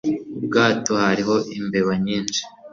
ubwato 0.37 0.91
hariho 1.03 1.35
imbeba 1.57 1.91
nyinshi 2.05 2.41